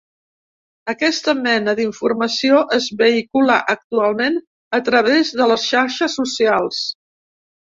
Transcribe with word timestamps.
Aquesta 0.93 1.35
mena 1.47 1.75
d’informació 1.79 2.61
es 2.77 2.87
vehicula 3.03 3.59
actualment 3.75 4.41
a 4.79 4.81
través 4.89 5.33
de 5.43 5.49
les 5.53 5.69
xarxes 5.75 6.19
socials. 6.23 6.83